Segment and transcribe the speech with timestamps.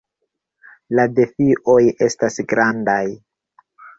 [0.99, 3.01] La defioj estas grandaj.